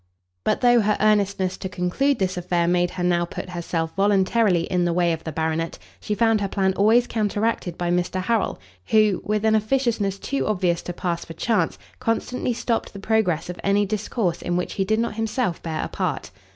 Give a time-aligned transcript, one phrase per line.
[0.43, 4.83] But though her earnestness to conclude this affair made her now put herself voluntarily in
[4.83, 8.19] the way of the baronet, she found her plan always counteracted by Mr.
[8.23, 13.47] Harrel, who, with an officiousness too obvious to pass for chance, constantly stopt the progress
[13.47, 16.31] of any discourse in which he did not himself bear a part.